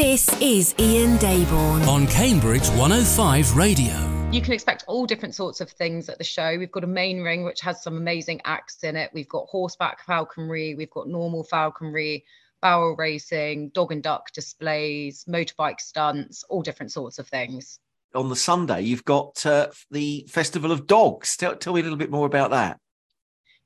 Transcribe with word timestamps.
This 0.00 0.32
is 0.40 0.74
Ian 0.78 1.18
Daborn 1.18 1.86
on 1.86 2.06
Cambridge 2.06 2.66
105 2.70 3.54
Radio. 3.54 4.30
You 4.32 4.40
can 4.40 4.54
expect 4.54 4.82
all 4.86 5.04
different 5.04 5.34
sorts 5.34 5.60
of 5.60 5.70
things 5.70 6.08
at 6.08 6.16
the 6.16 6.24
show. 6.24 6.56
We've 6.56 6.72
got 6.72 6.84
a 6.84 6.86
main 6.86 7.20
ring 7.20 7.44
which 7.44 7.60
has 7.60 7.82
some 7.82 7.98
amazing 7.98 8.40
acts 8.46 8.82
in 8.82 8.96
it. 8.96 9.10
We've 9.12 9.28
got 9.28 9.44
horseback 9.48 10.02
falconry, 10.06 10.74
we've 10.74 10.88
got 10.88 11.06
normal 11.06 11.44
falconry, 11.44 12.24
barrel 12.62 12.96
racing, 12.96 13.72
dog 13.74 13.92
and 13.92 14.02
duck 14.02 14.32
displays, 14.32 15.26
motorbike 15.28 15.80
stunts, 15.80 16.44
all 16.44 16.62
different 16.62 16.92
sorts 16.92 17.18
of 17.18 17.28
things. 17.28 17.78
On 18.14 18.30
the 18.30 18.36
Sunday, 18.36 18.80
you've 18.80 19.04
got 19.04 19.44
uh, 19.44 19.68
the 19.90 20.26
Festival 20.30 20.72
of 20.72 20.86
Dogs. 20.86 21.36
Tell, 21.36 21.56
tell 21.56 21.74
me 21.74 21.80
a 21.80 21.82
little 21.82 21.98
bit 21.98 22.10
more 22.10 22.24
about 22.24 22.52
that. 22.52 22.80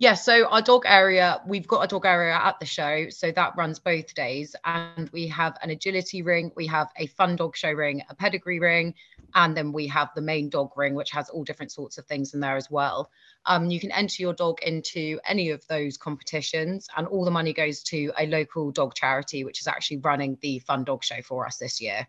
Yeah, 0.00 0.14
so 0.14 0.46
our 0.48 0.60
dog 0.60 0.82
area, 0.86 1.40
we've 1.46 1.68
got 1.68 1.82
a 1.82 1.86
dog 1.86 2.04
area 2.04 2.34
at 2.34 2.58
the 2.58 2.66
show. 2.66 3.06
So 3.10 3.30
that 3.30 3.56
runs 3.56 3.78
both 3.78 4.12
days. 4.14 4.56
And 4.64 5.08
we 5.10 5.28
have 5.28 5.56
an 5.62 5.70
agility 5.70 6.22
ring, 6.22 6.50
we 6.56 6.66
have 6.66 6.88
a 6.96 7.06
fun 7.06 7.36
dog 7.36 7.56
show 7.56 7.70
ring, 7.70 8.02
a 8.10 8.14
pedigree 8.14 8.58
ring, 8.58 8.94
and 9.36 9.56
then 9.56 9.72
we 9.72 9.86
have 9.86 10.10
the 10.14 10.20
main 10.20 10.48
dog 10.48 10.70
ring, 10.76 10.94
which 10.94 11.12
has 11.12 11.28
all 11.28 11.44
different 11.44 11.70
sorts 11.70 11.96
of 11.96 12.06
things 12.06 12.34
in 12.34 12.40
there 12.40 12.56
as 12.56 12.68
well. 12.70 13.08
Um, 13.46 13.70
you 13.70 13.78
can 13.78 13.92
enter 13.92 14.20
your 14.20 14.34
dog 14.34 14.60
into 14.62 15.20
any 15.24 15.50
of 15.50 15.64
those 15.68 15.96
competitions, 15.96 16.88
and 16.96 17.06
all 17.06 17.24
the 17.24 17.30
money 17.30 17.52
goes 17.52 17.82
to 17.84 18.12
a 18.18 18.26
local 18.26 18.72
dog 18.72 18.94
charity, 18.94 19.44
which 19.44 19.60
is 19.60 19.68
actually 19.68 19.98
running 19.98 20.38
the 20.42 20.58
fun 20.60 20.82
dog 20.82 21.04
show 21.04 21.22
for 21.22 21.46
us 21.46 21.58
this 21.58 21.80
year. 21.80 22.08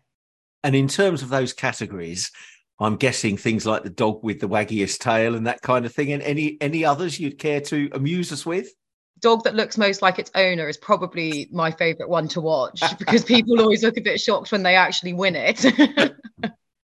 And 0.64 0.74
in 0.74 0.88
terms 0.88 1.22
of 1.22 1.28
those 1.28 1.52
categories, 1.52 2.32
I'm 2.78 2.96
guessing 2.96 3.36
things 3.36 3.64
like 3.64 3.82
the 3.82 3.90
dog 3.90 4.22
with 4.22 4.40
the 4.40 4.48
waggiest 4.48 4.98
tail 4.98 5.34
and 5.34 5.46
that 5.46 5.62
kind 5.62 5.86
of 5.86 5.94
thing. 5.94 6.12
And 6.12 6.22
any 6.22 6.58
any 6.60 6.84
others 6.84 7.18
you'd 7.18 7.38
care 7.38 7.60
to 7.62 7.88
amuse 7.92 8.32
us 8.32 8.44
with? 8.44 8.68
Dog 9.20 9.44
that 9.44 9.54
looks 9.54 9.78
most 9.78 10.02
like 10.02 10.18
its 10.18 10.30
owner 10.34 10.68
is 10.68 10.76
probably 10.76 11.48
my 11.50 11.70
favorite 11.70 12.08
one 12.08 12.28
to 12.28 12.40
watch 12.42 12.82
because 12.98 13.24
people 13.24 13.60
always 13.60 13.82
look 13.82 13.96
a 13.96 14.02
bit 14.02 14.20
shocked 14.20 14.52
when 14.52 14.62
they 14.62 14.76
actually 14.76 15.14
win 15.14 15.34
it. 15.36 15.64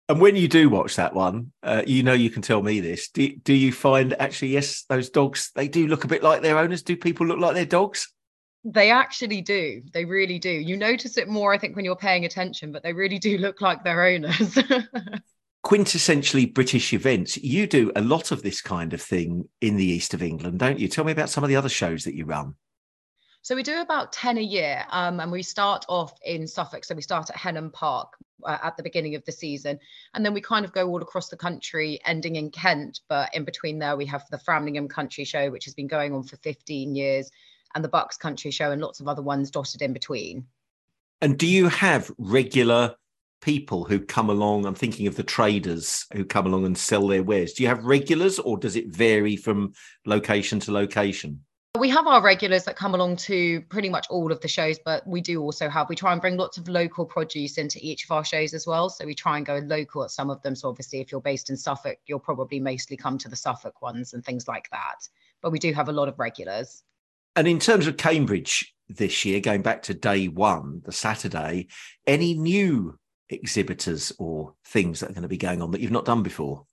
and 0.08 0.20
when 0.20 0.36
you 0.36 0.46
do 0.46 0.70
watch 0.70 0.94
that 0.96 1.14
one, 1.14 1.50
uh, 1.64 1.82
you 1.84 2.04
know 2.04 2.12
you 2.12 2.30
can 2.30 2.42
tell 2.42 2.62
me 2.62 2.78
this. 2.78 3.08
Do, 3.08 3.34
do 3.38 3.52
you 3.52 3.72
find 3.72 4.14
actually 4.20 4.52
yes, 4.52 4.84
those 4.88 5.10
dogs 5.10 5.50
they 5.56 5.66
do 5.66 5.88
look 5.88 6.04
a 6.04 6.08
bit 6.08 6.22
like 6.22 6.42
their 6.42 6.58
owners? 6.58 6.82
Do 6.82 6.96
people 6.96 7.26
look 7.26 7.40
like 7.40 7.54
their 7.54 7.66
dogs? 7.66 8.08
They 8.64 8.92
actually 8.92 9.40
do. 9.40 9.82
They 9.92 10.04
really 10.04 10.38
do. 10.38 10.50
You 10.50 10.76
notice 10.76 11.18
it 11.18 11.26
more, 11.26 11.52
I 11.52 11.58
think, 11.58 11.74
when 11.74 11.84
you're 11.84 11.96
paying 11.96 12.24
attention, 12.24 12.70
but 12.70 12.84
they 12.84 12.92
really 12.92 13.18
do 13.18 13.36
look 13.38 13.60
like 13.60 13.82
their 13.82 14.04
owners 14.04 14.56
quintessentially 15.64 16.52
British 16.52 16.92
events. 16.92 17.36
You 17.36 17.66
do 17.66 17.92
a 17.94 18.00
lot 18.00 18.32
of 18.32 18.42
this 18.42 18.60
kind 18.60 18.92
of 18.92 19.00
thing 19.00 19.48
in 19.60 19.76
the 19.76 19.86
east 19.86 20.12
of 20.12 20.22
England, 20.22 20.58
don't 20.58 20.78
you? 20.78 20.88
Tell 20.88 21.04
me 21.04 21.12
about 21.12 21.30
some 21.30 21.44
of 21.44 21.48
the 21.48 21.56
other 21.56 21.68
shows 21.68 22.04
that 22.04 22.14
you 22.14 22.24
run. 22.24 22.54
So 23.44 23.56
we 23.56 23.64
do 23.64 23.80
about 23.80 24.12
10 24.12 24.38
a 24.38 24.42
year 24.42 24.84
um, 24.90 25.18
and 25.18 25.32
we 25.32 25.42
start 25.42 25.84
off 25.88 26.14
in 26.24 26.46
Suffolk. 26.46 26.84
So 26.84 26.94
we 26.94 27.02
start 27.02 27.28
at 27.28 27.36
Henham 27.36 27.72
Park 27.72 28.12
uh, 28.44 28.58
at 28.62 28.76
the 28.76 28.84
beginning 28.84 29.16
of 29.16 29.24
the 29.24 29.32
season. 29.32 29.80
And 30.14 30.24
then 30.24 30.32
we 30.32 30.40
kind 30.40 30.64
of 30.64 30.72
go 30.72 30.88
all 30.88 31.02
across 31.02 31.28
the 31.28 31.36
country, 31.36 32.00
ending 32.04 32.36
in 32.36 32.50
Kent. 32.50 33.00
But 33.08 33.34
in 33.34 33.44
between 33.44 33.80
there, 33.80 33.96
we 33.96 34.06
have 34.06 34.24
the 34.30 34.38
Framlingham 34.38 34.88
Country 34.88 35.24
Show, 35.24 35.50
which 35.50 35.64
has 35.64 35.74
been 35.74 35.88
going 35.88 36.14
on 36.14 36.22
for 36.22 36.36
15 36.36 36.94
years, 36.94 37.30
and 37.74 37.82
the 37.82 37.88
Bucks 37.88 38.16
Country 38.16 38.52
Show, 38.52 38.70
and 38.70 38.80
lots 38.80 39.00
of 39.00 39.08
other 39.08 39.22
ones 39.22 39.50
dotted 39.50 39.82
in 39.82 39.92
between. 39.92 40.46
And 41.20 41.36
do 41.36 41.46
you 41.46 41.68
have 41.68 42.12
regular 42.18 42.94
people 43.42 43.84
who 43.84 44.00
come 44.00 44.30
along? 44.30 44.64
I'm 44.64 44.74
thinking 44.74 45.06
of 45.06 45.16
the 45.16 45.22
traders 45.22 46.06
who 46.14 46.24
come 46.24 46.46
along 46.46 46.64
and 46.64 46.78
sell 46.78 47.06
their 47.06 47.22
wares. 47.22 47.52
Do 47.52 47.62
you 47.62 47.68
have 47.68 47.84
regulars 47.84 48.38
or 48.38 48.56
does 48.56 48.76
it 48.76 48.88
vary 48.88 49.36
from 49.36 49.74
location 50.06 50.58
to 50.60 50.72
location? 50.72 51.44
We 51.78 51.88
have 51.88 52.06
our 52.06 52.22
regulars 52.22 52.64
that 52.64 52.76
come 52.76 52.94
along 52.94 53.16
to 53.16 53.62
pretty 53.62 53.88
much 53.88 54.06
all 54.10 54.30
of 54.30 54.40
the 54.40 54.48
shows, 54.48 54.78
but 54.84 55.06
we 55.06 55.22
do 55.22 55.40
also 55.40 55.70
have, 55.70 55.88
we 55.88 55.96
try 55.96 56.12
and 56.12 56.20
bring 56.20 56.36
lots 56.36 56.58
of 56.58 56.68
local 56.68 57.06
produce 57.06 57.56
into 57.56 57.78
each 57.80 58.04
of 58.04 58.10
our 58.10 58.24
shows 58.24 58.52
as 58.52 58.66
well. 58.66 58.90
So 58.90 59.06
we 59.06 59.14
try 59.14 59.38
and 59.38 59.46
go 59.46 59.56
local 59.64 60.04
at 60.04 60.10
some 60.10 60.28
of 60.28 60.42
them. 60.42 60.54
So 60.54 60.68
obviously, 60.68 61.00
if 61.00 61.10
you're 61.10 61.22
based 61.22 61.48
in 61.48 61.56
Suffolk, 61.56 61.98
you'll 62.06 62.18
probably 62.18 62.60
mostly 62.60 62.96
come 62.96 63.16
to 63.18 63.28
the 63.28 63.36
Suffolk 63.36 63.80
ones 63.80 64.12
and 64.12 64.22
things 64.24 64.46
like 64.46 64.68
that. 64.70 65.08
But 65.40 65.50
we 65.50 65.58
do 65.58 65.72
have 65.72 65.88
a 65.88 65.92
lot 65.92 66.08
of 66.08 66.18
regulars. 66.18 66.82
And 67.36 67.48
in 67.48 67.58
terms 67.58 67.86
of 67.86 67.96
Cambridge 67.96 68.74
this 68.90 69.24
year, 69.24 69.40
going 69.40 69.62
back 69.62 69.82
to 69.84 69.94
day 69.94 70.28
one, 70.28 70.82
the 70.84 70.92
Saturday, 70.92 71.68
any 72.06 72.34
new 72.34 72.98
exhibitors 73.32 74.12
or 74.18 74.54
things 74.64 75.00
that 75.00 75.10
are 75.10 75.14
going 75.14 75.22
to 75.22 75.28
be 75.28 75.36
going 75.36 75.62
on 75.62 75.70
that 75.72 75.80
you've 75.80 75.90
not 75.90 76.04
done 76.04 76.22
before? 76.22 76.66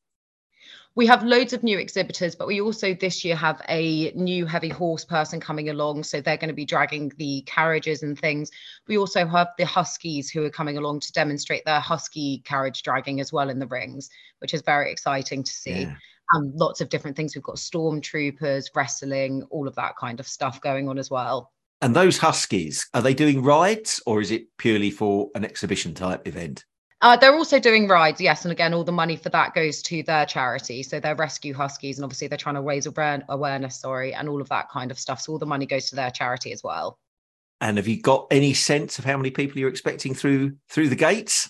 We 0.96 1.06
have 1.06 1.24
loads 1.24 1.54
of 1.54 1.64
new 1.64 1.78
exhibitors, 1.78 2.36
but 2.36 2.48
we 2.48 2.60
also 2.60 2.94
this 2.94 3.24
year 3.24 3.36
have 3.36 3.62
a 3.70 4.12
new 4.16 4.46
heavy 4.46 4.70
horse 4.70 5.06
person 5.06 5.40
coming 5.40 5.70
along. 5.70 6.04
So 6.04 6.20
they're 6.20 6.36
going 6.36 6.50
to 6.50 6.54
be 6.54 6.66
dragging 6.66 7.14
the 7.18 7.42
carriages 7.44 8.04
and 8.04 8.20
things. 8.20 8.50
We 8.88 8.98
also 8.98 9.26
have 9.28 9.50
the 9.58 9.66
Huskies 9.66 10.30
who 10.30 10.44
are 10.44 10.50
coming 10.50 10.78
along 10.78 11.02
to 11.02 11.12
demonstrate 11.14 11.64
their 11.64 11.80
Husky 11.80 12.40
carriage 12.40 12.82
dragging 12.84 13.22
as 13.22 13.32
well 13.32 13.50
in 13.50 13.60
the 13.60 13.68
rings, 13.68 14.10
which 14.40 14.54
is 14.54 14.62
very 14.62 14.92
exciting 14.92 15.44
to 15.44 15.52
see. 15.52 15.82
Yeah. 15.82 15.96
Um, 16.36 16.52
lots 16.56 16.82
of 16.82 16.90
different 16.90 17.16
things. 17.16 17.36
We've 17.36 17.44
got 17.44 17.56
stormtroopers, 17.56 18.66
wrestling, 18.76 19.44
all 19.52 19.68
of 19.68 19.76
that 19.76 19.96
kind 19.96 20.20
of 20.20 20.28
stuff 20.28 20.60
going 20.60 20.90
on 20.90 21.00
as 21.00 21.10
well. 21.10 21.52
And 21.82 21.96
those 21.96 22.18
Huskies, 22.18 22.88
are 22.94 23.02
they 23.02 23.14
doing 23.14 23.42
rides 23.42 24.02
or 24.06 24.22
is 24.22 24.32
it 24.32 24.48
purely 24.58 24.92
for 24.92 25.30
an 25.36 25.46
exhibition 25.46 25.94
type 25.94 26.28
event? 26.28 26.66
Uh, 27.02 27.16
they're 27.16 27.36
also 27.36 27.60
doing 27.60 27.88
rides, 27.88 28.20
yes. 28.20 28.44
And 28.44 28.52
again, 28.52 28.74
all 28.74 28.84
the 28.84 28.92
money 28.92 29.16
for 29.16 29.30
that 29.30 29.54
goes 29.54 29.82
to 29.84 30.04
their 30.04 30.26
charity. 30.26 30.84
So 30.84 31.00
they're 31.00 31.16
rescue 31.16 31.54
huskies, 31.54 31.98
and 31.98 32.04
obviously 32.04 32.28
they're 32.28 32.38
trying 32.38 32.56
to 32.56 32.62
raise 32.62 32.86
awareness, 32.86 33.80
sorry, 33.80 34.14
and 34.14 34.28
all 34.28 34.42
of 34.42 34.50
that 34.50 34.70
kind 34.70 34.92
of 34.92 35.00
stuff. 35.00 35.22
So 35.22 35.32
all 35.32 35.40
the 35.40 35.46
money 35.46 35.66
goes 35.66 35.90
to 35.90 35.96
their 35.96 36.12
charity 36.12 36.52
as 36.52 36.62
well. 36.62 37.00
And 37.62 37.78
have 37.78 37.88
you 37.88 38.02
got 38.02 38.28
any 38.32 38.54
sense 38.54 39.00
of 39.00 39.06
how 39.06 39.16
many 39.16 39.32
people 39.32 39.60
you're 39.60 39.70
expecting 39.70 40.14
through 40.14 40.58
through 40.70 40.90
the 40.90 40.96
gates? 40.96 41.50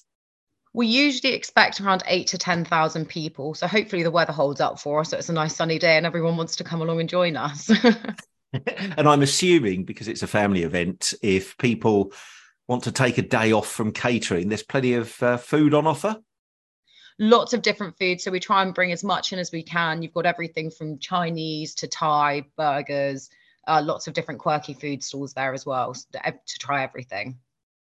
We 0.74 0.86
usually 0.86 1.34
expect 1.34 1.82
around 1.82 2.04
eight 2.06 2.28
to 2.28 2.38
ten 2.38 2.64
thousand 2.64 3.10
people. 3.10 3.56
So 3.56 3.66
hopefully 3.66 4.04
the 4.04 4.12
weather 4.12 4.34
holds 4.34 4.62
up 4.62 4.80
for 4.80 5.00
us. 5.00 5.10
So 5.10 5.18
it's 5.18 5.30
a 5.30 5.34
nice 5.34 5.56
sunny 5.56 5.80
day, 5.80 5.98
and 5.98 6.06
everyone 6.06 6.38
wants 6.38 6.58
to 6.58 6.64
come 6.64 6.82
along 6.82 7.00
and 7.00 7.10
join 7.10 7.36
us. 7.36 7.72
and 8.98 9.08
I'm 9.08 9.22
assuming 9.22 9.84
because 9.84 10.08
it's 10.08 10.24
a 10.24 10.28
family 10.28 10.64
event, 10.64 11.14
if 11.22 11.58
people 11.58 12.12
want 12.68 12.84
to 12.84 12.92
take 12.92 13.18
a 13.18 13.24
day 13.24 13.52
off 13.52 13.68
from 13.70 13.92
catering, 13.92 14.50
there's 14.50 14.64
plenty 14.64 14.94
of 14.94 15.22
uh, 15.22 15.38
food 15.38 15.74
on 15.74 15.88
offer. 15.88 16.18
Lots 17.20 17.54
of 17.54 17.62
different 17.62 17.98
food. 17.98 18.22
So 18.22 18.32
we 18.32 18.40
try 18.40 18.62
and 18.62 18.74
bring 18.74 18.92
as 18.92 19.04
much 19.04 19.34
in 19.34 19.40
as 19.40 19.52
we 19.52 19.62
can. 19.62 20.02
You've 20.02 20.14
got 20.14 20.26
everything 20.26 20.72
from 20.72 21.00
Chinese 21.00 21.76
to 21.76 21.88
Thai, 21.88 22.46
burgers, 22.56 23.30
uh, 23.68 23.82
lots 23.84 24.08
of 24.08 24.14
different 24.14 24.40
quirky 24.40 24.74
food 24.74 25.04
stalls 25.04 25.34
there 25.34 25.54
as 25.54 25.66
well 25.66 25.94
to 25.94 26.60
try 26.60 26.84
everything. 26.84 27.38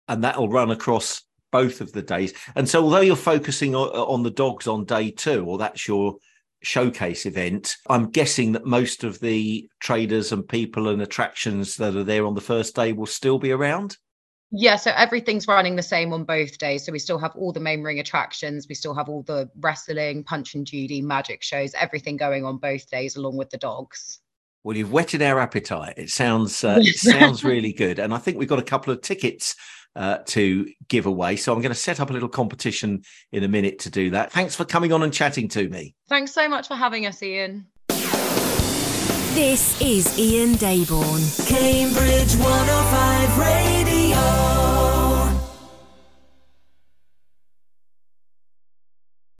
And 0.08 0.24
that'll 0.24 0.50
run 0.50 0.72
across 0.72 1.22
both 1.52 1.82
of 1.82 1.92
the 1.92 2.02
days. 2.02 2.34
And 2.56 2.68
so, 2.68 2.84
although 2.84 3.02
you're 3.02 3.16
focusing 3.16 3.76
on, 3.76 3.90
on 3.90 4.24
the 4.24 4.32
dogs 4.32 4.68
on 4.68 4.86
day 4.86 5.12
two, 5.12 5.46
or 5.46 5.58
that's 5.58 5.88
your 5.88 6.18
showcase 6.64 7.26
event. 7.26 7.76
I'm 7.90 8.10
guessing 8.10 8.52
that 8.54 8.66
most 8.66 9.04
of 9.04 9.20
the 9.20 9.68
traders 9.80 10.32
and 10.32 10.48
people 10.48 10.90
and 10.90 11.02
attractions 11.02 11.78
that 11.78 11.96
are 11.96 12.04
there 12.04 12.26
on 12.26 12.36
the 12.36 12.42
first 12.42 12.76
day 12.76 12.94
will 12.94 13.06
still 13.06 13.40
be 13.40 13.52
around. 13.52 13.98
Yeah, 14.54 14.76
so 14.76 14.92
everything's 14.96 15.48
running 15.48 15.78
the 15.78 15.84
same 15.84 16.12
on 16.12 16.26
both 16.26 16.58
days. 16.58 16.86
So 16.86 16.92
we 16.92 17.00
still 17.00 17.18
have 17.20 17.36
all 17.36 17.54
the 17.54 17.62
main 17.62 17.82
ring 17.84 18.00
attractions, 18.00 18.68
we 18.68 18.76
still 18.76 18.94
have 18.94 19.08
all 19.08 19.24
the 19.24 19.50
wrestling, 19.60 20.24
punch 20.26 20.56
and 20.56 20.66
Judy, 20.66 21.02
magic 21.02 21.42
shows, 21.42 21.74
everything 21.74 22.18
going 22.18 22.44
on 22.44 22.58
both 22.58 22.90
days 22.90 23.16
along 23.16 23.38
with 23.38 23.50
the 23.50 23.58
dogs. 23.58 24.20
Well, 24.64 24.78
you've 24.78 24.92
whetted 24.92 25.22
our 25.22 25.40
appetite. 25.40 25.96
It 25.98 26.10
sounds 26.10 26.64
uh, 26.64 26.80
it 26.82 26.98
sounds 26.98 27.44
really 27.44 27.74
good, 27.74 27.98
and 27.98 28.14
I 28.14 28.18
think 28.18 28.38
we've 28.38 28.50
got 28.50 28.60
a 28.60 28.64
couple 28.64 28.94
of 28.94 29.02
tickets 29.02 29.56
uh, 29.96 30.20
to 30.26 30.72
give 30.88 31.06
away. 31.06 31.36
So 31.36 31.54
I'm 31.54 31.62
going 31.62 31.74
to 31.74 31.80
set 31.80 32.00
up 32.00 32.10
a 32.10 32.14
little 32.14 32.30
competition 32.30 33.04
in 33.32 33.44
a 33.44 33.48
minute 33.48 33.80
to 33.80 33.90
do 33.90 34.12
that. 34.12 34.32
Thanks 34.32 34.56
for 34.56 34.66
coming 34.66 34.94
on 34.94 35.04
and 35.04 35.14
chatting 35.14 35.48
to 35.50 35.68
me. 35.70 35.96
Thanks 36.08 36.32
so 36.32 36.48
much 36.48 36.68
for 36.68 36.76
having 36.76 37.06
us, 37.06 37.22
Ian. 37.22 37.68
This 39.34 39.80
is 39.82 40.20
Ian 40.20 40.56
Daborn, 40.56 41.48
Cambridge 41.48 42.36
105 42.36 42.42
Radio. 42.46 42.81